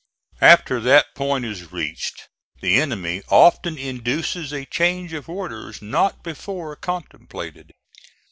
[0.41, 2.27] After that point is reached
[2.59, 7.71] the enemy often induces a change of orders not before contemplated.